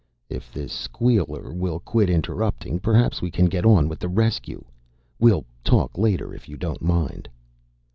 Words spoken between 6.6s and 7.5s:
mind."